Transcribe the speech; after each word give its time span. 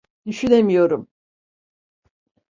Düşünemiyorum. 0.25 1.07